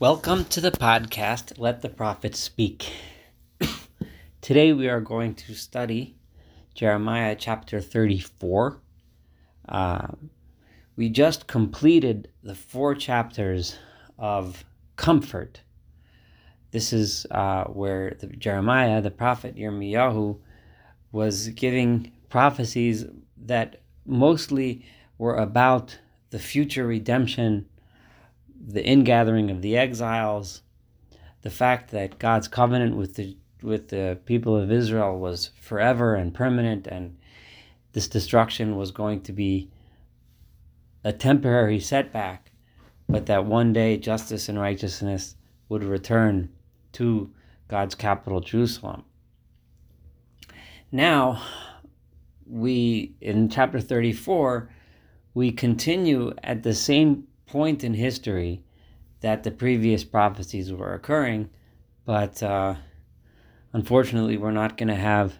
[0.00, 2.88] Welcome to the podcast, Let the Prophet Speak.
[4.40, 6.14] Today we are going to study
[6.72, 8.80] Jeremiah chapter 34.
[9.68, 10.06] Uh,
[10.94, 13.76] we just completed the four chapters
[14.16, 14.64] of
[14.94, 15.62] comfort.
[16.70, 20.38] This is uh, where the, Jeremiah, the prophet Yirmiyahu,
[21.10, 23.04] was giving prophecies
[23.36, 24.84] that mostly
[25.18, 25.98] were about
[26.30, 27.66] the future redemption
[28.68, 30.60] the ingathering of the exiles,
[31.40, 36.34] the fact that God's covenant with the with the people of Israel was forever and
[36.34, 37.16] permanent, and
[37.92, 39.70] this destruction was going to be
[41.02, 42.52] a temporary setback,
[43.08, 45.34] but that one day justice and righteousness
[45.68, 46.50] would return
[46.92, 47.32] to
[47.68, 49.04] God's capital, Jerusalem.
[50.92, 51.42] Now,
[52.46, 54.70] we in chapter 34,
[55.34, 58.62] we continue at the same point in history
[59.20, 61.50] that the previous prophecies were occurring,
[62.04, 62.74] but uh,
[63.72, 65.34] unfortunately, we're not going to have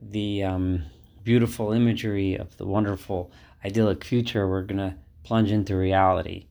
[0.00, 0.84] the um,
[1.22, 3.30] beautiful imagery of the wonderful,
[3.64, 4.48] idyllic future.
[4.48, 6.46] We're going to plunge into reality.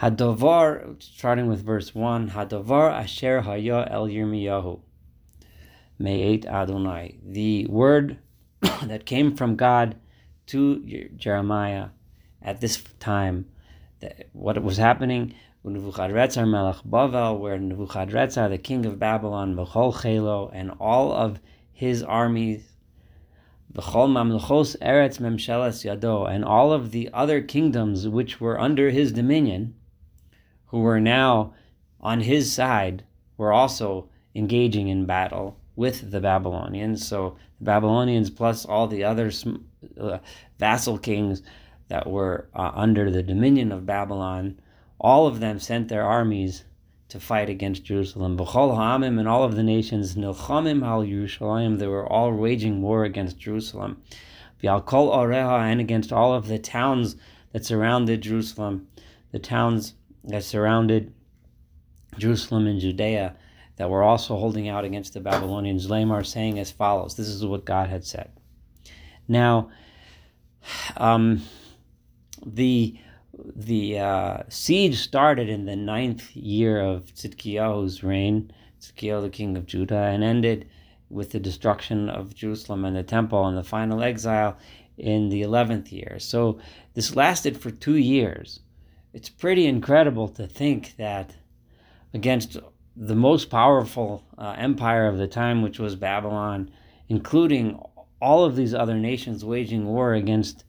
[0.00, 4.80] Hadovar, starting with verse 1, Hadovar asher haya el Yirmiyahu,
[5.98, 7.18] me'et Adonai.
[7.24, 8.18] The word
[8.82, 9.96] that came from God
[10.46, 11.88] to Jeremiah
[12.42, 13.46] at this time
[14.32, 20.70] what was happening Nebuchadrezzar Melech Bavel, where Nebuchadrezzar, the king of Babylon, Bechol Chelo, and
[20.78, 21.40] all of
[21.72, 22.76] his armies,
[23.72, 29.12] Bechol Mamluchos Eretz Memshelas Yado, and all of the other kingdoms which were under his
[29.12, 29.74] dominion,
[30.66, 31.52] who were now
[32.00, 33.04] on his side,
[33.36, 37.06] were also engaging in battle with the Babylonians.
[37.06, 39.32] So the Babylonians plus all the other
[40.00, 40.18] uh,
[40.58, 41.42] vassal kings
[41.88, 44.58] that were uh, under the dominion of Babylon,
[44.98, 46.64] all of them sent their armies
[47.08, 48.36] to fight against Jerusalem.
[48.36, 53.04] B'chol ha'amim and all of the nations, nilchamim al Yerushalayim, they were all waging war
[53.04, 54.02] against Jerusalem.
[54.62, 57.16] V'al kol oreha, and against all of the towns
[57.52, 58.88] that surrounded Jerusalem,
[59.30, 59.94] the towns
[60.24, 61.12] that surrounded
[62.18, 63.36] Jerusalem and Judea,
[63.76, 65.88] that were also holding out against the Babylonians.
[65.90, 68.30] Lamar saying as follows: This is what God had said.
[69.28, 69.70] Now,
[70.96, 71.42] um,
[72.46, 72.96] the
[73.54, 79.66] the uh, siege started in the ninth year of Tzidkiyahu's reign, Tzidkiyahu, the king of
[79.66, 80.66] Judah, and ended
[81.10, 84.56] with the destruction of Jerusalem and the temple and the final exile
[84.96, 86.18] in the 11th year.
[86.18, 86.58] So
[86.94, 88.60] this lasted for two years.
[89.12, 91.34] It's pretty incredible to think that
[92.14, 92.56] against
[92.96, 96.70] the most powerful uh, empire of the time, which was Babylon,
[97.08, 97.78] including
[98.20, 100.64] all of these other nations waging war against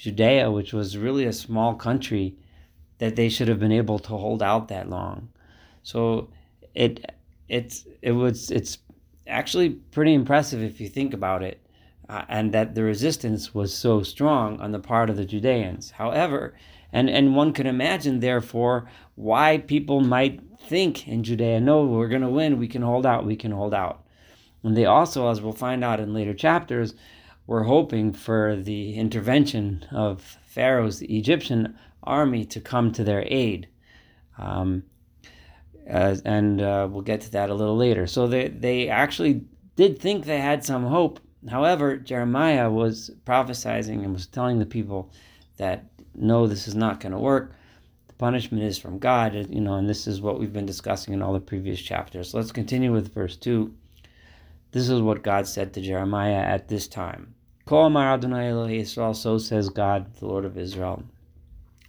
[0.00, 2.34] Judea, which was really a small country,
[2.98, 5.28] that they should have been able to hold out that long.
[5.82, 6.30] So
[6.74, 7.14] it
[7.48, 8.78] it's it was it's
[9.26, 11.60] actually pretty impressive if you think about it,
[12.08, 15.90] uh, and that the resistance was so strong on the part of the Judeans.
[15.90, 16.54] However,
[16.94, 22.22] and and one could imagine therefore why people might think in Judea, no, we're going
[22.22, 24.02] to win, we can hold out, we can hold out.
[24.62, 26.94] And they also, as we'll find out in later chapters,
[27.50, 33.66] were hoping for the intervention of Pharaoh's Egyptian army to come to their aid.
[34.38, 34.84] Um,
[35.84, 38.06] as, and uh, we'll get to that a little later.
[38.06, 39.42] So they, they actually
[39.74, 41.18] did think they had some hope.
[41.50, 45.10] However, Jeremiah was prophesying and was telling the people
[45.56, 47.56] that no, this is not going to work.
[48.06, 51.20] The punishment is from God, you know, and this is what we've been discussing in
[51.20, 52.30] all the previous chapters.
[52.30, 53.74] So let's continue with verse 2.
[54.70, 57.34] This is what God said to Jeremiah at this time.
[57.70, 61.04] Ko Amar Adonai so says God, the Lord of Israel.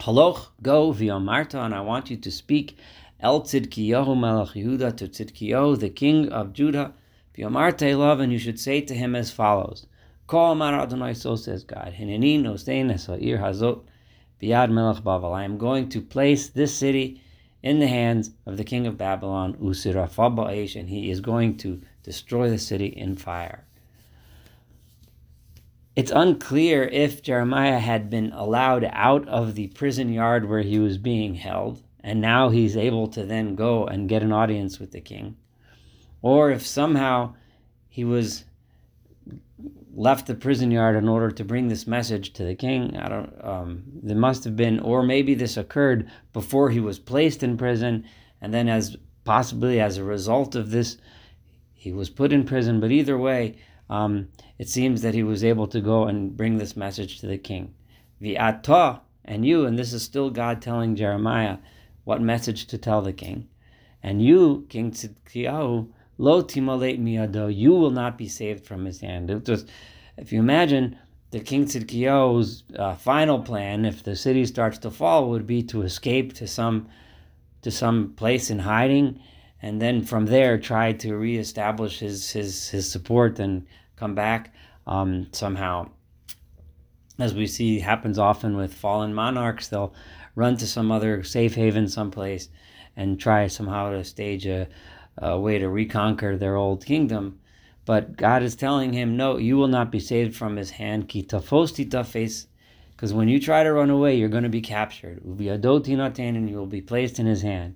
[0.01, 2.77] Haloch, go v'amarta, and I want you to speak
[3.19, 6.93] El Tzidkiyahu Melech Yehuda to Tzidkiyahu, the king of Judah,
[7.35, 9.87] v'amarta love, and you should say to him as follows.
[10.27, 13.81] Ko Amar Adonai, so says God, Hineni nosein esa'ir hazot
[14.39, 15.33] biad melech Bavel.
[15.33, 17.23] I am going to place this city
[17.63, 21.81] in the hands of the king of Babylon, Usirafa Ba'esh, and he is going to
[22.03, 23.65] destroy the city in fire.
[25.95, 30.97] It's unclear if Jeremiah had been allowed out of the prison yard where he was
[30.97, 35.01] being held, and now he's able to then go and get an audience with the
[35.01, 35.35] king,
[36.21, 37.35] or if somehow
[37.89, 38.45] he was
[39.93, 42.95] left the prison yard in order to bring this message to the king.
[42.95, 43.33] I don't.
[43.43, 48.05] Um, there must have been, or maybe this occurred before he was placed in prison,
[48.39, 48.95] and then as
[49.25, 50.97] possibly as a result of this,
[51.73, 52.79] he was put in prison.
[52.79, 53.57] But either way,
[53.91, 57.37] um, it seems that he was able to go and bring this message to the
[57.37, 57.73] king.
[58.21, 61.57] Vi'ata, and you, and this is still God telling Jeremiah,
[62.05, 63.49] what message to tell the king.
[64.01, 69.29] And you, King Tzidkiyahu, lo timalet miyado, you will not be saved from his hand.
[69.29, 69.65] It was,
[70.17, 70.97] if you imagine,
[71.31, 75.81] the King Tzidkiyahu's uh, final plan, if the city starts to fall, would be to
[75.81, 76.87] escape to some
[77.61, 79.21] to some place in hiding,
[79.61, 83.67] and then from there try to reestablish his his his support and
[84.01, 84.51] come back
[84.87, 85.87] um, somehow.
[87.19, 89.93] As we see happens often with fallen monarchs, they'll
[90.35, 92.49] run to some other safe haven someplace
[92.97, 94.67] and try somehow to stage a,
[95.19, 97.39] a way to reconquer their old kingdom.
[97.85, 101.07] But God is telling him, no, you will not be saved from his hand.
[101.07, 105.23] Because when you try to run away, you're going to be captured.
[105.23, 107.75] And you will be placed in his hand.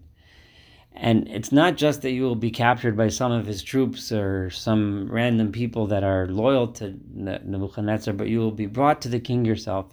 [0.97, 4.50] And it's not just that you will be captured by some of his troops or
[4.50, 9.19] some random people that are loyal to Nebuchadnezzar, but you will be brought to the
[9.19, 9.92] king yourself.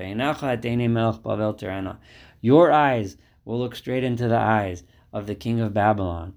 [2.40, 6.34] Your eyes will look straight into the eyes of the king of Babylon.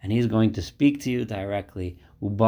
[0.00, 1.98] And he's going to speak to you directly.
[2.22, 2.40] In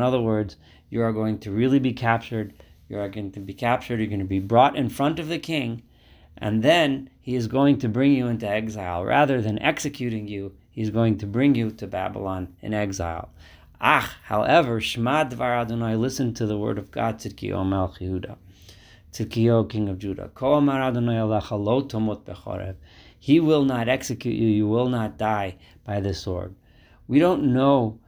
[0.00, 0.56] other words,
[0.88, 2.54] you are going to really be captured.
[2.88, 3.98] You are going to be captured.
[3.98, 5.82] You're going to be brought in front of the king
[6.38, 9.04] and then he is going to bring you into exile.
[9.04, 13.30] Rather than executing you, he's going to bring you to Babylon in exile.
[13.80, 18.36] Ach, however, Shema Dvar Adonai, listen to the word of God, Tzidkiyo Melch Yehuda,
[19.12, 20.30] Tzidkiyo, king of Judah.
[20.34, 22.76] Ko Amar Adonai Alecha lo tomot bechorev.
[23.18, 26.54] He will not execute you, you will not die by the sword.
[27.08, 27.98] We don't know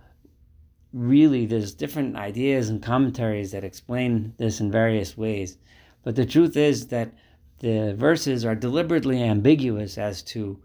[0.92, 5.58] really, there's different ideas and commentaries that explain this in various ways.
[6.02, 7.12] But the truth is that
[7.60, 10.58] the verses are deliberately ambiguous as to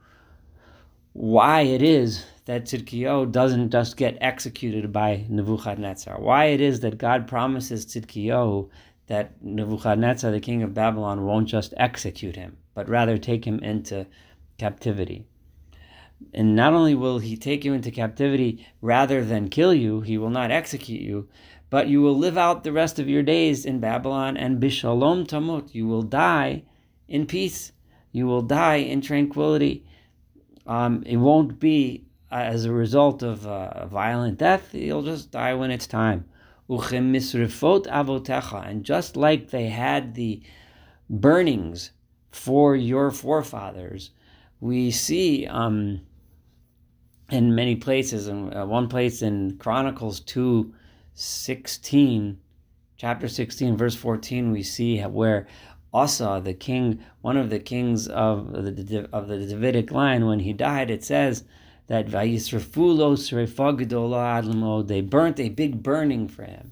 [1.13, 6.19] why it is that Tzidkiyahu doesn't just get executed by Nebuchadnezzar.
[6.19, 8.69] Why it is that God promises Tzidkiyahu
[9.07, 14.07] that Nebuchadnezzar, the king of Babylon, won't just execute him, but rather take him into
[14.57, 15.25] captivity.
[16.33, 20.29] And not only will he take you into captivity rather than kill you, he will
[20.29, 21.27] not execute you,
[21.69, 25.73] but you will live out the rest of your days in Babylon and bishalom tamut.
[25.73, 26.63] You will die
[27.11, 27.71] in peace.
[28.11, 29.85] You will die in tranquility.
[30.65, 34.73] Um, it won't be uh, as a result of uh, violent death.
[34.73, 36.23] You'll just die when it's time.
[36.69, 37.13] And
[38.83, 40.41] just like they had the
[41.09, 41.91] burnings
[42.31, 44.11] for your forefathers,
[44.61, 45.99] we see um,
[47.29, 50.73] in many places, in uh, one place in Chronicles 2
[51.13, 52.39] 16,
[52.95, 55.45] chapter 16, verse 14, we see where
[55.93, 60.53] Asa, the king, one of the kings of the of the Davidic line, when he
[60.53, 61.43] died, it says
[61.88, 62.07] that
[64.88, 66.71] they burnt a big burning for him.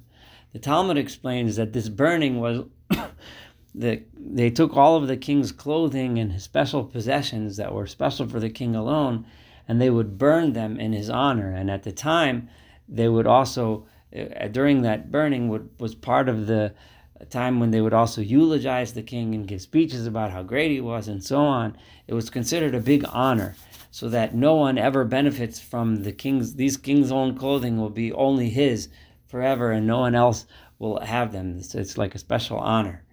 [0.53, 2.65] The Talmud explains that this burning was
[3.75, 8.27] that they took all of the king's clothing and his special possessions that were special
[8.27, 9.25] for the king alone,
[9.67, 11.51] and they would burn them in his honor.
[11.51, 12.49] And at the time,
[12.87, 13.85] they would also
[14.15, 16.73] uh, during that burning would, was part of the
[17.19, 20.71] a time when they would also eulogize the king and give speeches about how great
[20.71, 21.77] he was and so on.
[22.07, 23.55] It was considered a big honor,
[23.91, 28.13] so that no one ever benefits from the king's these king's own clothing will be
[28.13, 28.89] only his
[29.27, 30.45] forever, and no one else
[30.79, 31.57] will have them.
[31.57, 33.03] It's, it's like a special honor.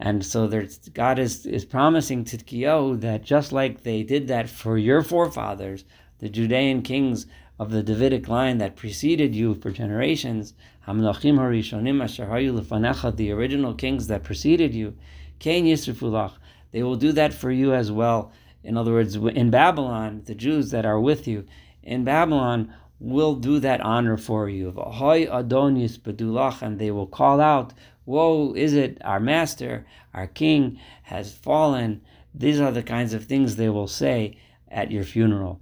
[0.00, 0.50] And so
[0.92, 5.84] God is, is promising to Tzidkiyahu that just like they did that for your forefathers,
[6.18, 7.26] the Judean kings
[7.58, 10.54] of the Davidic line that preceded you for generations,
[10.86, 14.96] Hamlachim Harishonim the original kings that preceded you,
[15.38, 16.32] Kain Yisrifulach,
[16.72, 18.32] they will do that for you as well.
[18.64, 21.44] In other words, in Babylon, the Jews that are with you
[21.82, 24.68] in Babylon will do that honor for you.
[24.76, 27.74] Ahoy Adonis Badulach, And they will call out,
[28.06, 32.00] Woe is it, our master, our king has fallen.
[32.34, 34.36] These are the kinds of things they will say
[34.74, 35.60] at your funeral.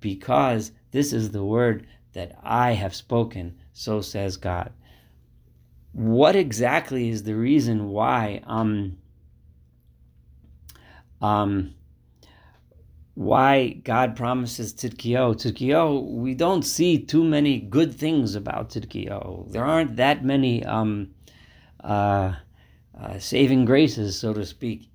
[0.00, 4.72] Because this is the word that I have spoken, so says God.
[5.92, 8.96] What exactly is the reason why um
[11.20, 11.74] um
[13.14, 15.34] why God promises Tzidkiyahu.
[15.34, 19.52] Tzidkiyahu, we don't see too many good things about Tzidkiyahu.
[19.52, 21.10] There aren't that many um,
[21.84, 22.34] uh,
[22.98, 24.89] uh, saving graces, so to speak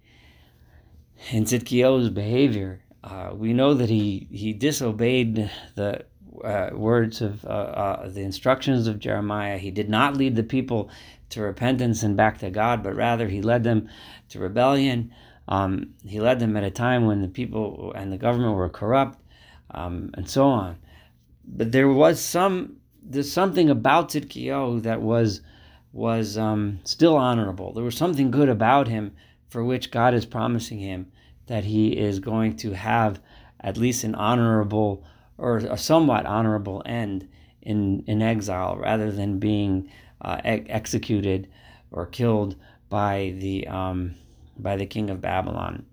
[1.31, 2.81] in Tzidkiyahu's behavior.
[3.03, 6.05] Uh, we know that he, he disobeyed the
[6.43, 9.57] uh, words of uh, uh, the instructions of Jeremiah.
[9.57, 10.89] He did not lead the people
[11.29, 13.89] to repentance and back to God, but rather he led them
[14.29, 15.11] to rebellion.
[15.47, 19.19] Um, he led them at a time when the people and the government were corrupt,
[19.71, 20.77] um, and so on.
[21.47, 25.41] But there was some there's something about Tzidkiyahu that was
[25.93, 27.73] was um, still honorable.
[27.73, 29.13] There was something good about him
[29.55, 31.13] for which God is promising him
[31.47, 33.21] that he is going to have
[33.61, 35.05] at least an honorable
[35.37, 37.29] or a somewhat honorable end
[37.61, 41.47] in, in exile rather than being uh, ex- executed
[41.89, 42.57] or killed
[42.89, 44.15] by the um,
[44.57, 45.85] by the king of Babylon.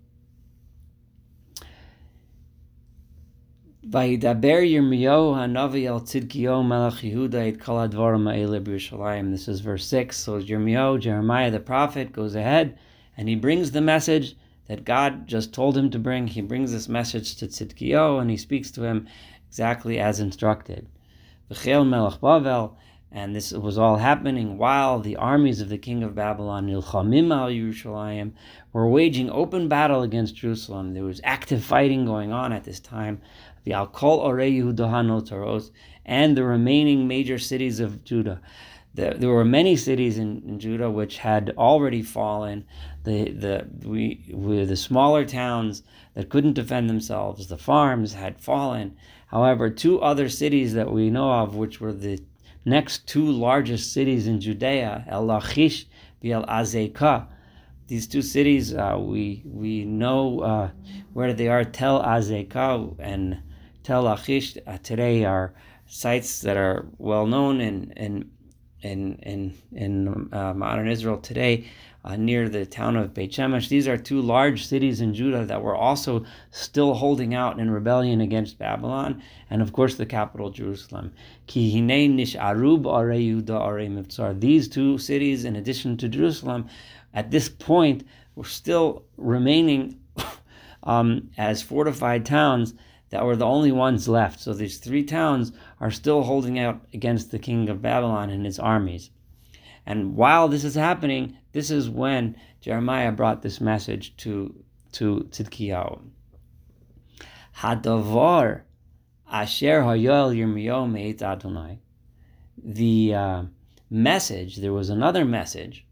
[9.31, 10.17] This is verse 6.
[10.17, 12.77] So Jeremiah the prophet, goes ahead
[13.17, 14.35] and he brings the message
[14.67, 16.27] that God just told him to bring.
[16.27, 19.07] He brings this message to Tzidkiyo and he speaks to him
[19.49, 20.87] exactly as instructed.
[21.51, 22.75] V'chel Melech Bavel
[23.15, 27.49] and this was all happening while the armies of the king of Babylon, Nilchamim al
[27.49, 28.31] Yerushalayim,
[28.71, 30.95] were waging open battle against Jerusalem.
[30.95, 33.21] There was active fighting going on at this time.
[33.65, 35.69] The Alkol Orei Yehudah
[36.05, 38.41] and the remaining major cities of Judah.
[38.95, 42.65] There, there were many cities in, in, Judah which had already fallen.
[43.03, 45.83] The the we, we the smaller towns
[46.13, 48.95] that couldn't defend themselves, the farms had fallen.
[49.27, 52.19] However, two other cities that we know of, which were the
[52.65, 55.87] next two largest cities in Judea, El Lachish,
[56.23, 57.27] El Azekah.
[57.87, 60.69] These two cities, uh, we we know uh,
[61.11, 61.65] where they are.
[61.65, 63.39] Tel Azekah and
[63.83, 65.53] Tel Lachish uh, today are
[65.87, 68.31] sites that are well known in in
[68.81, 71.65] in in, in uh, modern Israel today
[72.05, 73.69] uh, near the town of Beit Shemesh.
[73.69, 78.19] These are two large cities in Judah that were also still holding out in rebellion
[78.19, 81.13] against Babylon, and of course the capital Jerusalem.
[81.47, 81.77] These
[84.67, 86.67] two cities, in addition to Jerusalem,
[87.13, 88.03] at this point
[88.35, 89.99] were still remaining
[90.83, 92.73] um, as fortified towns
[93.11, 94.39] that were the only ones left.
[94.39, 98.57] So these three towns are still holding out against the king of Babylon and his
[98.57, 99.11] armies.
[99.85, 104.55] And while this is happening, this is when Jeremiah brought this message to
[104.93, 106.01] to Tzidkiyahu.
[107.57, 108.61] Hadavar
[109.31, 111.79] asher hayol meit Adonai.
[112.57, 113.43] The uh,
[113.89, 115.85] message, there was another message,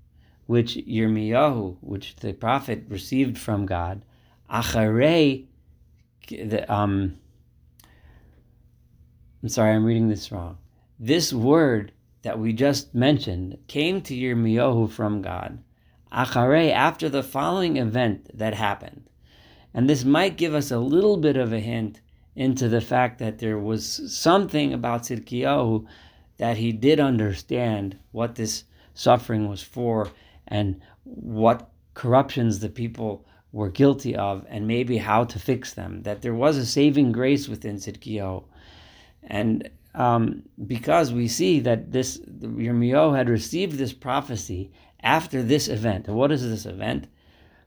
[0.45, 4.03] which Yirmiyahu, which the prophet received from God,
[4.50, 5.45] acharei,
[6.29, 7.17] the, um,
[9.41, 10.57] I'm sorry, I'm reading this wrong.
[11.00, 11.91] This word
[12.22, 15.60] that we just mentioned came to Yirmiyahu from God,
[16.12, 19.10] Achare, after the following event that happened.
[19.74, 22.01] And this might give us a little bit of a hint
[22.36, 25.86] into the fact that there was something about Tzidkiyahu
[26.38, 28.63] that he did understand what this
[28.94, 30.10] suffering was for
[30.48, 36.04] and what corruptions the people were guilty of and maybe how to fix them.
[36.04, 38.44] That there was a saving grace within Tzidkiyahu.
[39.24, 44.71] And um, because we see that this Yirmiyahu had received this prophecy
[45.01, 46.07] after this event.
[46.07, 47.07] And what is this event?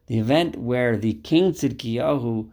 [0.07, 2.51] The event where the king Tzidkiyahu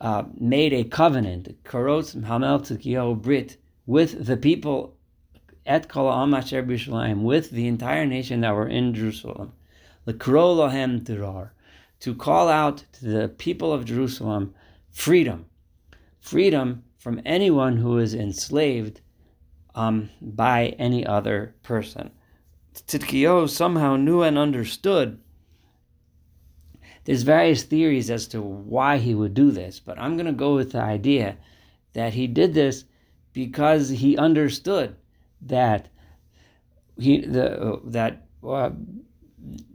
[0.00, 3.56] uh, made a covenant, Karot Hamel Tzidkiyahu Brit,
[3.86, 4.96] with the people
[5.66, 9.52] at Kol Asher B'Yerushalayim, with the entire nation that were in Jerusalem.
[10.06, 11.50] L'kro lohem tirar,
[12.00, 14.54] to call out to the people of Jerusalem
[14.90, 15.46] freedom,
[16.20, 19.02] freedom from anyone who is enslaved
[19.74, 22.10] um, by any other person.
[22.72, 25.20] Tzidkiyahu somehow knew and understood.
[27.04, 30.54] There's various theories as to why he would do this, but I'm going to go
[30.54, 31.36] with the idea
[31.92, 32.86] that he did this
[33.34, 34.96] because he understood
[35.42, 35.88] that
[36.98, 38.70] he the that uh,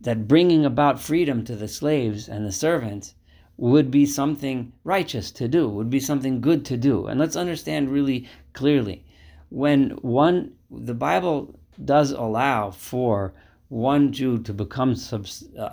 [0.01, 3.13] that bringing about freedom to the slaves and the servants
[3.60, 7.08] would be something righteous to do, would be something good to do.
[7.08, 9.06] And let's understand really clearly
[9.50, 13.34] when one, the Bible does allow for
[13.68, 14.96] one Jew to become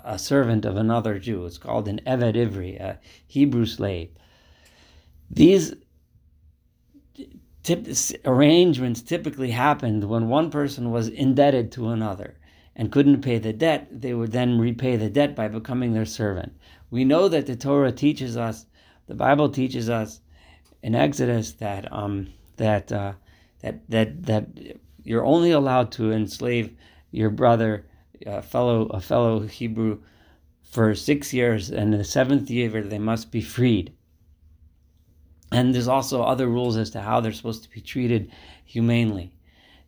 [0.03, 1.45] a servant of another Jew.
[1.45, 4.09] It's called an Eved Ivri, a Hebrew slave.
[5.31, 5.73] These
[8.25, 12.35] arrangements typically happened when one person was indebted to another
[12.77, 16.53] and couldn't pay the debt, they would then repay the debt by becoming their servant.
[16.91, 18.67] We know that the Torah teaches us,
[19.07, 20.21] the Bible teaches us
[20.83, 23.13] in Exodus that um, that uh,
[23.61, 24.47] that that that
[25.03, 26.77] you're only allowed to enslave
[27.11, 27.85] your brother,
[28.25, 29.99] a fellow a fellow Hebrew,
[30.61, 33.91] for six years, and in the seventh year they must be freed.
[35.51, 38.31] And there's also other rules as to how they're supposed to be treated
[38.65, 39.33] humanely.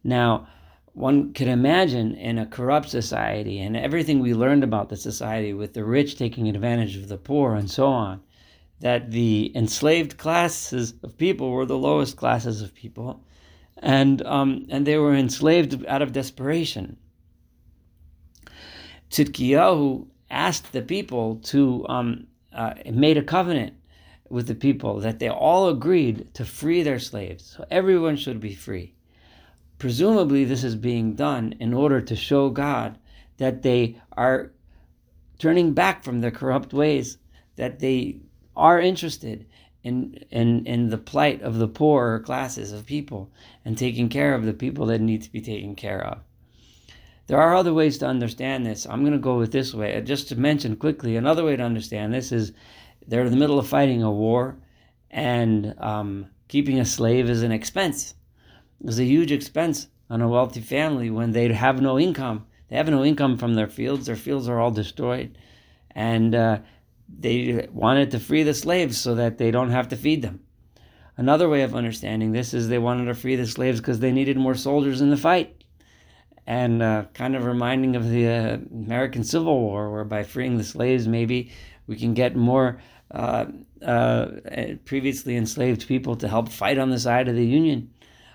[0.03, 0.47] Now,
[0.93, 5.73] one could imagine in a corrupt society and everything we learned about the society with
[5.73, 8.21] the rich taking advantage of the poor and so on,
[8.79, 13.23] that the enslaved classes of people were the lowest classes of people,
[13.77, 16.97] and um, and they were enslaved out of desperation.
[19.11, 23.73] Tzidkiyahu asked the people to um, uh, made a covenant
[24.29, 27.55] with the people that they all agreed to free their slaves.
[27.57, 28.93] So everyone should be free.
[29.79, 32.99] Presumably, this is being done in order to show God
[33.37, 34.51] that they are
[35.39, 37.17] turning back from their corrupt ways,
[37.55, 38.19] that they
[38.57, 39.47] are interested
[39.83, 43.31] in, in, in the plight of the poorer classes of people
[43.63, 46.19] and taking care of the people that need to be taken care of.
[47.27, 48.85] There are other ways to understand this.
[48.85, 50.01] I'm going to go with this way.
[50.01, 52.51] Just to mention quickly, another way to understand this is
[53.07, 54.57] they're in the middle of fighting a war,
[55.09, 58.15] and um, keeping a slave is an expense.
[58.83, 62.45] It's a huge expense on a wealthy family when they have no income.
[62.69, 64.05] They have no income from their fields.
[64.05, 65.37] Their fields are all destroyed,
[65.91, 66.59] and uh,
[67.07, 70.41] they wanted to free the slaves so that they don't have to feed them.
[71.17, 74.37] Another way of understanding this is they wanted to free the slaves because they needed
[74.37, 75.63] more soldiers in the fight.
[76.47, 80.63] And uh, kind of reminding of the uh, American Civil War, where by freeing the
[80.63, 81.51] slaves, maybe
[81.87, 82.81] we can get more
[83.11, 83.45] uh,
[83.85, 84.27] uh,
[84.85, 87.91] previously enslaved people to help fight on the side of the Union.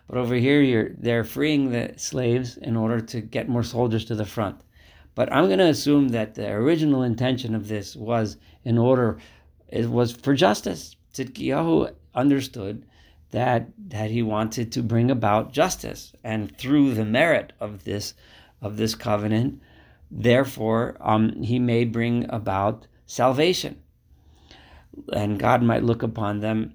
[0.07, 4.15] But over here, you're, they're freeing the slaves in order to get more soldiers to
[4.15, 4.61] the front.
[5.15, 9.19] But I'm going to assume that the original intention of this was in order,
[9.69, 10.97] it was for justice.
[11.15, 12.85] Tzidkiyahu understood
[13.31, 18.15] that that he wanted to bring about justice, and through the merit of this
[18.61, 19.61] of this covenant,
[20.11, 23.81] therefore, um, he may bring about salvation
[25.13, 26.75] and God might look upon them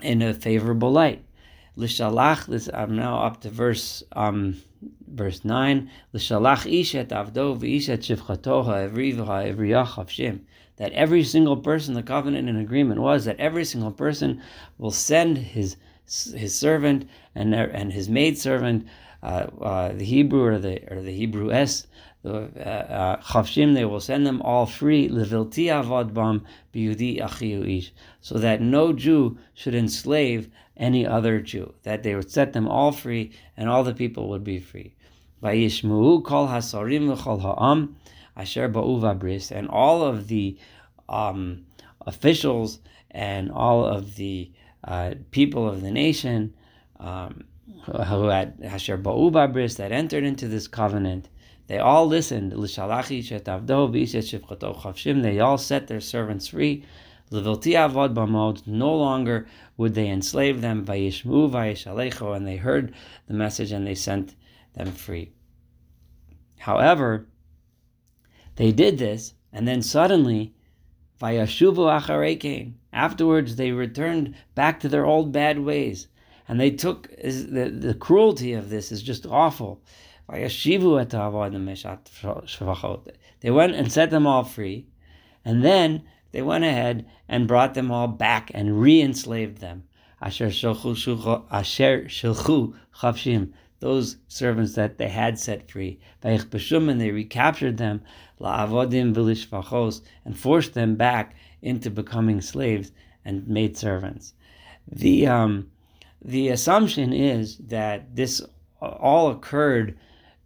[0.00, 1.24] in a favorable light.
[1.76, 4.62] L'shalach, this I'm now up to verse um,
[5.08, 5.90] verse nine.
[6.12, 10.40] L'shalach ishet avdo v'ishet shivchatoha evri v'ha'evriyach
[10.76, 14.40] That every single person, the covenant and agreement was that every single person
[14.78, 18.86] will send his his servant and and his maid servant,
[19.22, 21.86] uh, uh, the Hebrew or the or the Hebrew s
[22.24, 28.38] uh, Chavshim, they will send them all free, levilti avad bam biyudi achiu ish, so
[28.38, 33.32] that no Jew should enslave any other Jew, that they would set them all free,
[33.56, 34.94] and all the people would be free.
[35.42, 37.96] Hasarim ha'am
[39.52, 40.58] and all of the
[41.08, 41.66] um,
[42.06, 44.50] officials and all of the
[44.82, 46.54] uh, people of the nation
[46.98, 47.44] um,
[47.84, 51.28] who had that entered into this covenant
[51.66, 52.52] they all listened.
[55.24, 56.84] They all set their servants free.
[58.66, 60.84] No longer would they enslave them.
[60.88, 62.94] And they heard
[63.26, 64.34] the message and they sent
[64.74, 65.32] them free.
[66.58, 67.26] However,
[68.56, 70.54] they did this, and then suddenly,
[72.92, 76.08] afterwards they returned back to their old bad ways.
[76.48, 79.82] And they took the, the cruelty of this is just awful.
[80.28, 80.40] They
[83.50, 84.86] went and set them all free,
[85.44, 86.02] and then
[86.34, 89.84] they went ahead and brought them all back and re-enslaved them.
[90.20, 90.96] Asher shilchu
[92.92, 96.00] chavshim, those servants that they had set free.
[96.24, 98.02] And they recaptured them,
[98.40, 102.90] la'avodim v'lishvachos, and forced them back into becoming slaves
[103.24, 104.34] and maid servants.
[104.90, 105.70] The um,
[106.20, 108.42] the assumption is that this
[108.80, 109.96] all occurred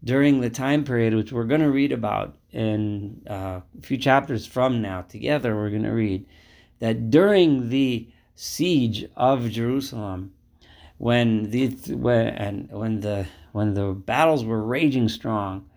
[0.04, 4.46] during the time period which we're going to read about in uh, a few chapters
[4.46, 6.24] from now together we're going to read
[6.78, 10.32] that during the siege of Jerusalem
[10.98, 15.68] when the when and when the when the battles were raging strong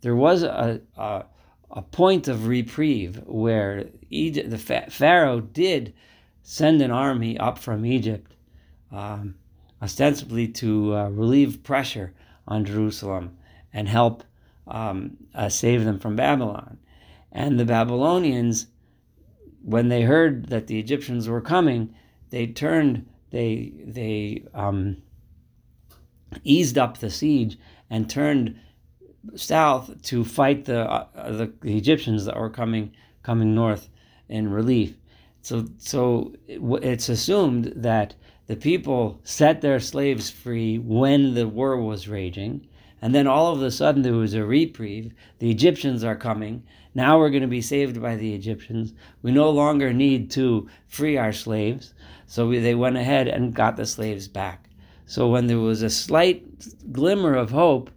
[0.00, 1.24] there was a, a,
[1.70, 5.92] a point of reprieve where Egypt, the Pharaoh did
[6.42, 8.34] send an army up from Egypt
[8.92, 9.34] um,
[9.82, 12.14] ostensibly to uh, relieve pressure
[12.46, 13.36] on Jerusalem
[13.72, 14.24] and help
[14.68, 16.78] um, uh, save them from Babylon.
[17.32, 18.66] And the Babylonians,
[19.62, 21.94] when they heard that the Egyptians were coming,
[22.30, 24.98] they turned, they they um,
[26.44, 27.58] eased up the siege
[27.90, 28.58] and turned
[29.34, 33.88] south to fight the, uh, the, the Egyptians that were coming coming north
[34.28, 34.96] in relief.
[35.42, 38.14] So so it's assumed that
[38.46, 42.66] the people set their slaves free when the war was raging,
[43.00, 45.12] and then all of a sudden there was a reprieve.
[45.38, 46.62] The Egyptians are coming.
[46.94, 48.92] Now we're going to be saved by the Egyptians.
[49.22, 51.94] We no longer need to free our slaves.
[52.26, 54.68] So we, they went ahead and got the slaves back.
[55.06, 57.90] So when there was a slight glimmer of hope,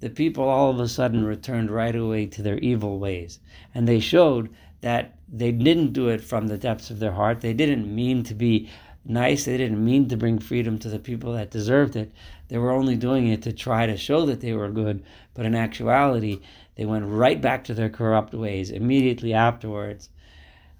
[0.00, 3.40] the people all of a sudden returned right away to their evil ways.
[3.74, 7.40] And they showed that they didn't do it from the depths of their heart.
[7.40, 8.68] They didn't mean to be
[9.04, 9.44] nice.
[9.44, 12.12] They didn't mean to bring freedom to the people that deserved it.
[12.48, 15.02] They were only doing it to try to show that they were good,
[15.34, 16.40] but in actuality,
[16.74, 20.08] They went right back to their corrupt ways immediately afterwards,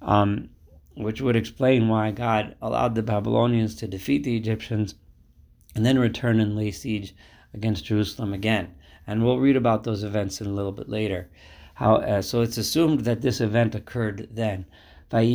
[0.00, 0.48] um,
[0.94, 4.94] which would explain why God allowed the Babylonians to defeat the Egyptians
[5.74, 7.14] and then return and lay siege
[7.54, 8.74] against Jerusalem again.
[9.06, 11.28] And we'll read about those events in a little bit later.
[11.74, 14.64] How, uh, so it's assumed that this event occurred then.
[15.12, 15.28] And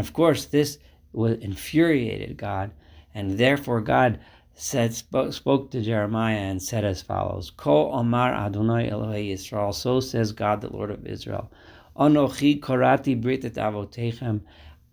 [0.00, 0.78] of course, this
[1.14, 2.70] infuriated God,
[3.14, 4.20] and therefore God
[4.54, 9.74] said spoke, spoke to Jeremiah and said as follows: Ko Omar Adonai Elohei.
[9.74, 11.52] So says God, the Lord of Israel.
[11.96, 14.40] Korati britet avotechem.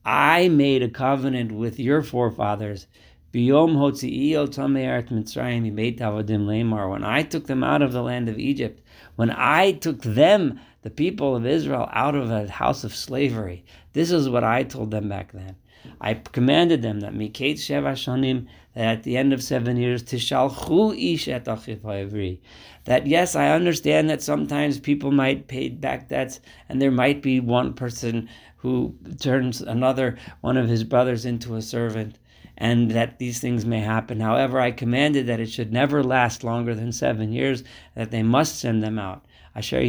[0.03, 2.88] I made a covenant with your forefathers.
[3.36, 3.91] When I
[7.30, 8.82] took them out of the land of Egypt,
[9.17, 14.10] when I took them, the people of Israel, out of a house of slavery, this
[14.10, 15.58] is what I told them back then.
[16.00, 20.95] I commanded them that mikate sheva shanim, that at the end of seven years, tishalchu
[20.95, 21.26] ish
[22.86, 27.41] That yes, I understand that sometimes people might pay back debts, and there might be
[27.41, 32.17] one person who turns another one of his brothers into a servant,
[32.57, 34.19] and that these things may happen.
[34.19, 37.63] However, I commanded that it should never last longer than seven years,
[37.95, 39.25] that they must send them out.
[39.55, 39.81] Asher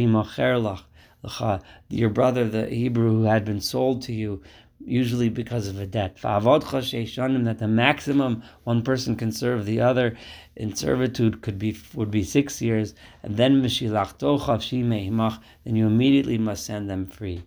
[1.89, 4.41] your brother, the Hebrew who had been sold to you,
[4.85, 6.17] usually because of a debt.
[6.21, 10.15] That the maximum one person can serve the other
[10.55, 13.61] in servitude could be would be six years, and then
[15.65, 17.43] then you immediately must send them free.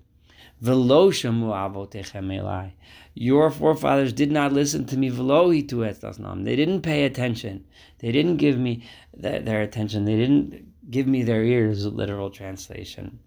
[3.15, 5.09] Your forefathers did not listen to me.
[5.09, 7.65] They didn't pay attention.
[7.99, 10.05] They didn't give me their, attention.
[10.05, 13.19] They didn't give me their ears, literal translation.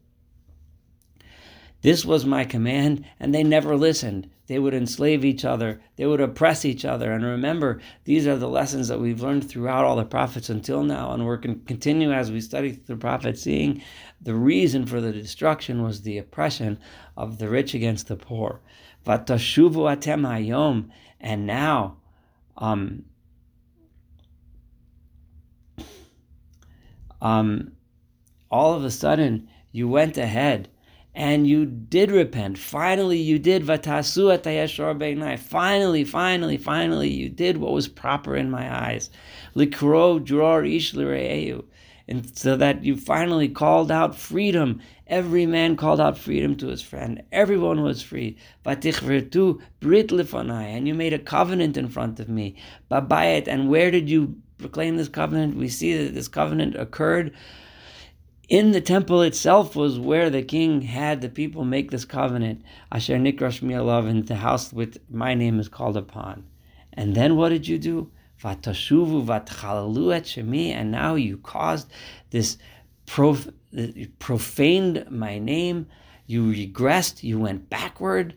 [1.81, 4.29] This was my command, and they never listened.
[4.47, 7.11] They would enslave each other, they would oppress each other.
[7.11, 11.11] And remember, these are the lessons that we've learned throughout all the prophets until now,
[11.11, 13.81] and we're going to continue as we study the prophets, seeing
[14.21, 16.77] the reason for the destruction was the oppression
[17.17, 18.61] of the rich against the poor.
[19.05, 20.89] Vatashuvu atem hayom,
[21.19, 21.97] and now,
[22.57, 23.03] um,
[27.21, 27.71] um,
[28.51, 30.69] all of a sudden, you went ahead
[31.15, 32.57] and you did repent.
[32.57, 35.37] Finally, you did vatasu atayashor beinai.
[35.37, 39.09] Finally, finally, finally, you did what was proper in my eyes.
[39.55, 40.93] Likro dror ish
[42.07, 44.81] and so that you finally called out freedom.
[45.07, 47.23] Every man called out freedom to his friend.
[47.31, 48.37] Everyone was free.
[48.65, 52.55] Vatichvertu brit lifanai, and you made a covenant in front of me.
[52.91, 55.57] Babayet, and where did you proclaim this covenant?
[55.57, 57.33] We see that this covenant occurred
[58.49, 62.61] in the temple itself was where the king had the people make this covenant.
[62.91, 66.43] Asher nikrash mi'alav, in the house with my name is called upon.
[66.91, 68.11] And then what did you do?
[68.43, 71.91] Vatashuvu et shemi, and now you caused
[72.29, 72.57] this
[73.05, 73.47] prof,
[74.19, 75.87] profaned my name.
[76.25, 77.23] You regressed.
[77.23, 78.35] You went backward.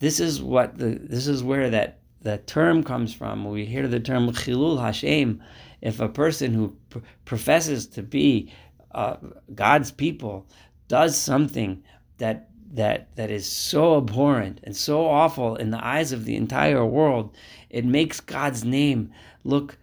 [0.00, 3.44] This is what the this is where that the term comes from.
[3.44, 5.42] We hear the term chilul Hashem.
[5.80, 8.52] If a person who pr- professes to be
[8.94, 9.16] uh,
[9.54, 10.46] God's people
[10.88, 11.82] does something
[12.18, 16.84] that that that is so abhorrent and so awful in the eyes of the entire
[16.84, 17.34] world,
[17.70, 19.12] it makes God's name
[19.44, 19.76] look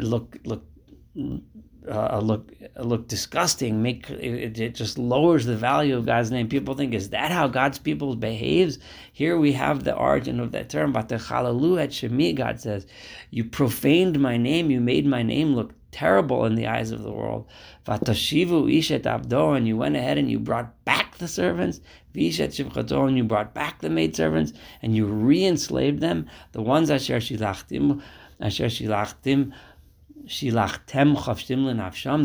[0.00, 0.64] look look
[1.88, 3.82] uh, look look disgusting.
[3.82, 6.48] Make it, it, just lowers the value of God's name.
[6.48, 8.78] People think, is that how God's people behaves?
[9.12, 10.92] Here we have the origin of that term.
[10.92, 12.86] But the et shemi, God says,
[13.30, 14.70] you profaned my name.
[14.70, 17.46] You made my name look terrible in the eyes of the world.
[17.86, 21.80] Vatashivu ishet abdo, and you went ahead and you brought back the servants.
[22.14, 26.28] Vishet shivchato, and you brought back the maidservants, and you re-enslaved them.
[26.52, 28.02] The ones asher shilachtim,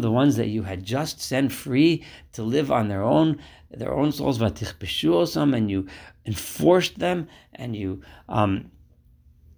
[0.02, 4.12] the ones that you had just sent free to live on their own, their own
[4.12, 4.42] souls.
[4.42, 5.88] And you
[6.26, 8.72] enforced them, and you um,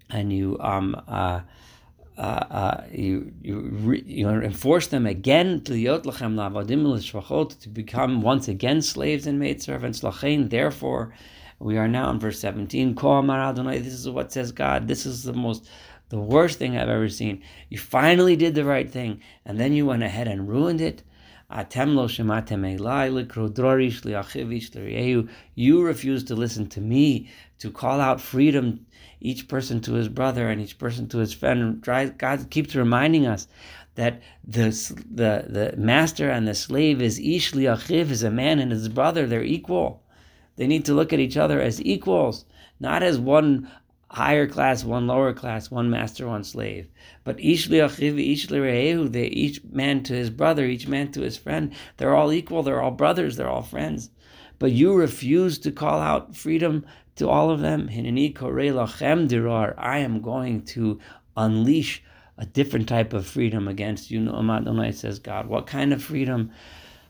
[0.09, 1.41] and you um uh
[2.17, 5.73] uh, uh, you you re, you enforce them again to
[7.69, 10.03] become once again slaves and maidservants.
[10.49, 11.13] Therefore,
[11.59, 12.95] we are now in verse seventeen.
[12.95, 14.87] This is what says God.
[14.87, 15.69] This is the most
[16.13, 17.41] the worst thing I've ever seen.
[17.69, 21.01] You finally did the right thing, and then you went ahead and ruined it.
[25.55, 28.85] You refuse to listen to me, to call out freedom
[29.21, 31.81] each person to his brother and each person to his friend.
[31.81, 33.47] God keeps reminding us
[33.95, 34.69] that the,
[35.11, 39.25] the, the master and the slave is ish liachiv, is a man and his brother.
[39.25, 40.03] They're equal.
[40.57, 42.45] They need to look at each other as equals,
[42.79, 43.67] not as one
[44.13, 46.87] higher class, one lower class, one master, one slave.
[47.23, 51.35] But each liachiv, each lirehu, they each man to his brother, each man to his
[51.35, 51.73] friend.
[51.97, 52.61] They're all equal.
[52.61, 53.37] They're all brothers.
[53.37, 54.11] They're all friends.
[54.59, 57.89] But you refuse to call out freedom to all of them.
[57.89, 59.73] Hineni korei lachem.
[59.79, 60.99] I am going to
[61.35, 62.03] unleash
[62.37, 64.21] a different type of freedom against you.
[64.29, 65.47] Adonai says God.
[65.47, 66.51] What kind of freedom?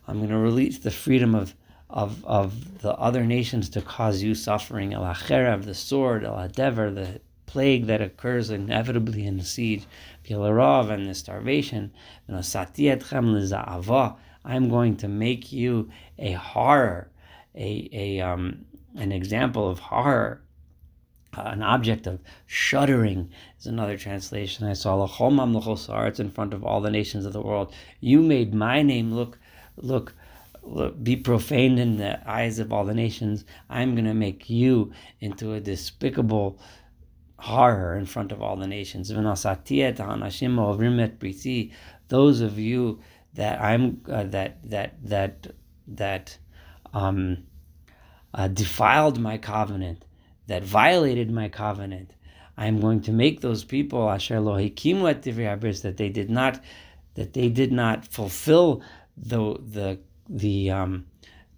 [0.08, 1.54] I'm going to release the freedom of
[1.94, 4.92] of, of the other nations to cause you suffering.
[4.92, 9.84] El Acherev, the sword, El Adever, the plague that occurs inevitably in the siege,
[10.24, 11.92] Pilarov, and the starvation.
[14.46, 17.10] I'm going to make you a horror,
[17.54, 18.64] a, a um,
[18.96, 20.40] an example of horror.
[21.36, 25.04] Uh, an object of shuddering is another translation I saw.
[25.04, 27.72] It's in front of all the nations of the world.
[28.00, 29.38] You made my name look
[29.76, 30.14] look
[31.02, 33.44] be profaned in the eyes of all the nations.
[33.68, 36.58] I'm going to make you into a despicable
[37.38, 39.08] horror in front of all the nations.
[42.08, 43.00] Those of you
[43.34, 45.46] that I'm uh, that that that
[45.88, 46.38] that
[46.92, 47.44] um,
[48.32, 50.04] uh, defiled my covenant,
[50.46, 52.12] that violated my covenant,
[52.56, 54.40] I am going to make those people asher
[55.82, 56.60] that they did not
[57.14, 58.82] that they did not fulfill
[59.16, 61.06] the the the um,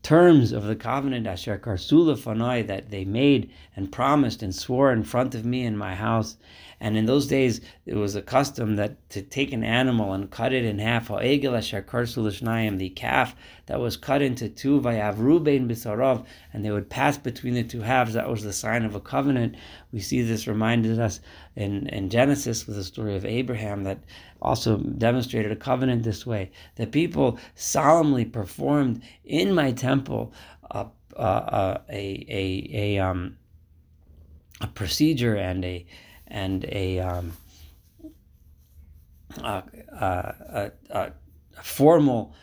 [0.03, 5.03] terms of the covenant asher karsula fanai that they made and promised and swore in
[5.03, 6.37] front of me in my house.
[6.79, 10.53] And in those days, it was a custom that to take an animal and cut
[10.53, 11.09] it in half.
[11.09, 13.37] The calf
[13.67, 18.13] that was cut into two, and they would pass between the two halves.
[18.15, 19.57] That was the sign of a covenant.
[19.91, 21.21] We see this reminded us
[21.55, 24.01] in, in Genesis with the story of Abraham that
[24.43, 26.51] also demonstrated a covenant this way.
[26.75, 30.35] The people solemnly performed in my temple
[30.71, 30.87] a,
[31.17, 32.27] a, a,
[32.75, 33.39] a, um,
[34.61, 35.87] a procedure and a
[36.29, 37.33] and a, um,
[39.39, 39.63] a,
[39.93, 41.13] a, a,
[41.63, 42.35] formal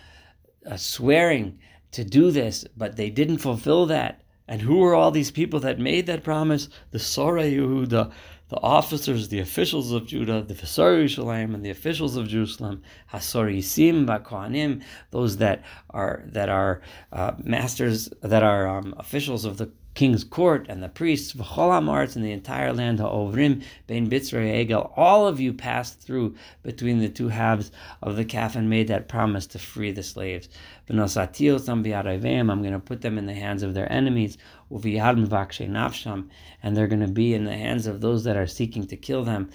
[0.75, 1.59] swearing
[1.91, 4.21] to do this, but they didn't fulfill that.
[4.47, 6.67] And who were all these people that made that promise?
[6.91, 8.11] The Sorah Yehuda,
[8.49, 14.05] the officers, the officials of Judah, the Visar Yerushalayim, and the officials of Jerusalem, Hasorisim,
[14.05, 16.81] Bakohanim, those that are that are
[17.13, 22.21] uh, masters, that are um, officials of the king's court and the priests, v'chol in
[22.21, 27.29] the entire land, ha'ovrim, bein bitzrei egel, all of you passed through between the two
[27.29, 30.49] halves of the calf and made that promise to free the slaves.
[30.89, 34.37] V'nosatiotam bi'arayveim, I'm going to put them in the hands of their enemies,
[34.71, 36.29] u'v'yad mvakshe nafsham,
[36.61, 39.23] and they're going to be in the hands of those that are seeking to kill
[39.23, 39.49] them,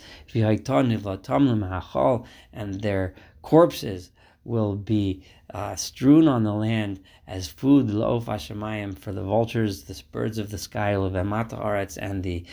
[2.53, 4.11] and their corpses
[4.45, 5.23] will be
[5.53, 10.51] uh, strewn on the land as food lo'of hashemayim for the vultures, the birds of
[10.51, 12.45] the sky, levemata and the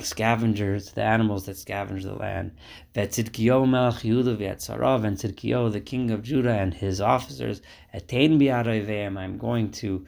[0.00, 2.52] scavengers, the animals that scavenge the land.
[2.94, 7.60] Vetzidkiyo melech Yehuda v'etzarav, and Tzidkiyo, the king of Judah, and his officers,
[7.94, 10.06] etain bi'adoiveim, I'm going to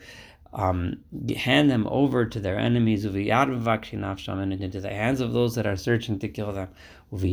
[0.53, 0.97] um,
[1.35, 6.17] hand them over to their enemies, and into the hands of those that are searching
[6.19, 6.69] to kill them,
[7.11, 7.25] and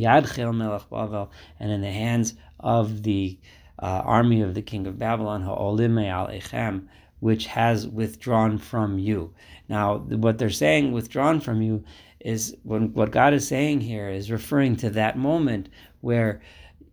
[1.70, 3.38] in the hands of the
[3.82, 9.34] Uh, army of the king of Babylon, Echem, which has withdrawn from you.
[9.68, 11.82] Now, what they're saying, withdrawn from you,
[12.20, 15.68] is when, what God is saying here is referring to that moment
[16.00, 16.40] where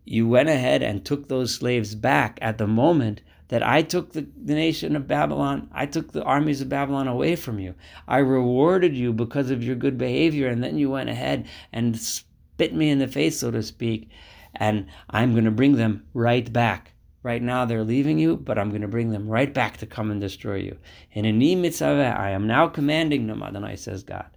[0.06, 4.28] you went ahead and took those slaves back at the moment that I took the,
[4.43, 7.75] the nation of Babylon, I took the armies of Babylon away from you.
[8.08, 12.73] I rewarded you because of your good behavior, and then you went ahead and spit
[12.73, 14.10] me in the face, so to speak,
[14.56, 16.94] and I'm going to bring them right back.
[17.22, 20.10] Right now they're leaving you, but I'm going to bring them right back to come
[20.10, 20.78] and destroy you.
[21.14, 24.30] And In mitzvah, I am now commanding them, Adonai says God.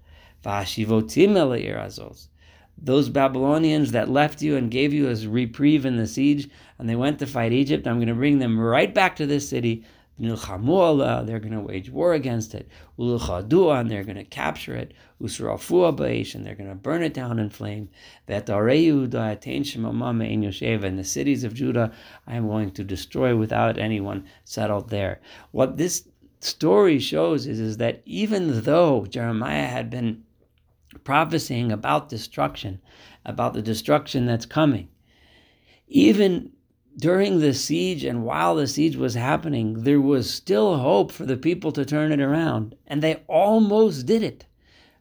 [2.85, 6.49] Those Babylonians that left you and gave you a reprieve in the siege,
[6.79, 9.49] and they went to fight Egypt, I'm going to bring them right back to this
[9.49, 9.85] city
[11.01, 12.69] Uh, they're going to wage war against it.
[12.99, 14.95] and they're going to capture it.
[16.35, 17.89] and they're going to burn it down in flame.
[20.85, 21.93] And the cities of Judah
[22.27, 25.21] I am going to destroy without anyone settled there.
[25.51, 26.09] What this
[26.41, 30.25] story shows is, is that even though Jeremiah had been
[31.05, 32.81] prophesying about destruction,
[33.25, 34.89] about the destruction that's coming,
[35.89, 36.52] even
[36.97, 41.37] during the siege and while the siege was happening, there was still hope for the
[41.37, 42.77] people to turn it around.
[42.87, 44.45] And they almost did it.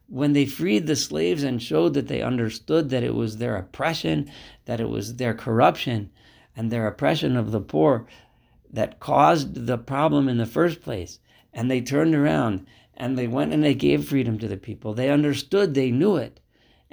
[0.08, 4.30] When they freed the slaves and showed that they understood that it was their oppression,
[4.64, 6.10] that it was their corruption
[6.56, 8.06] and their oppression of the poor
[8.70, 11.18] that caused the problem in the first place.
[11.52, 14.94] And they turned around and they went and they gave freedom to the people.
[14.94, 16.40] They understood, they knew it.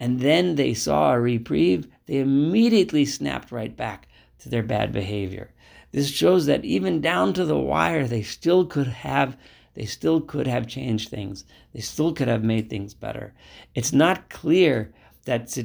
[0.02, 4.08] and then they saw a reprieve, they immediately snapped right back
[4.39, 5.52] to their bad behavior.
[5.91, 9.38] This shows that even down to the wire, they still could have
[9.75, 11.45] they still could have changed things.
[11.73, 13.34] They still could have made things better.
[13.75, 14.91] It's not clear
[15.25, 15.58] that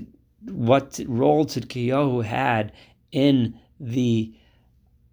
[0.44, 2.72] what role Tzidkiyahu had
[3.10, 4.32] in the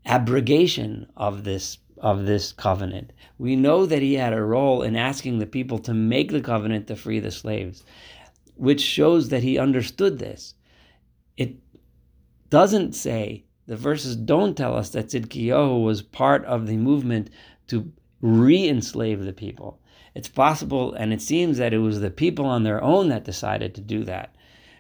[0.06, 3.14] abrogation of this of this covenant.
[3.38, 6.88] We know that he had a role in asking the people to make the covenant
[6.88, 7.84] to free the slaves,
[8.56, 10.56] which shows that he understood this.
[11.38, 11.56] It
[12.50, 17.30] doesn't say the verses don't tell us that Tzidkiyahu was part of the movement
[17.68, 19.80] to re-enslave the people.
[20.14, 23.74] It's possible, and it seems that it was the people on their own that decided
[23.76, 24.36] to do that,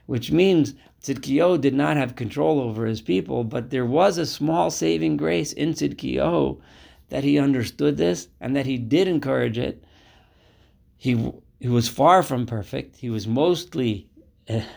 [0.07, 0.73] which means
[1.03, 5.53] Tzidkiyahu did not have control over his people, but there was a small saving grace
[5.53, 6.59] in Tzidkiyahu
[7.07, 9.85] that he understood this and that he did encourage it.
[10.97, 12.97] He, he was far from perfect.
[12.97, 14.09] He was mostly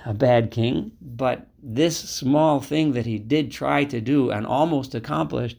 [0.05, 4.95] a bad king, but this small thing that he did try to do and almost
[4.95, 5.59] accomplished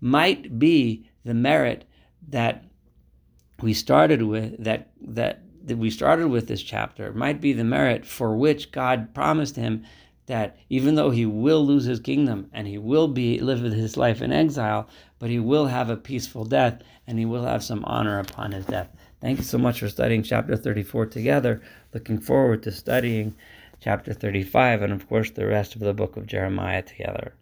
[0.00, 1.84] might be the merit
[2.28, 2.64] that
[3.62, 7.64] we started with that that that we started with this chapter it might be the
[7.64, 9.84] merit for which God promised him
[10.26, 14.22] that even though he will lose his kingdom and he will be live his life
[14.22, 18.18] in exile, but he will have a peaceful death and he will have some honor
[18.18, 18.88] upon his death.
[19.20, 21.62] Thank you so much for studying chapter 34 together.
[21.92, 23.34] Looking forward to studying
[23.84, 27.34] chapter 35 and of course the rest of the book of Jeremiah together.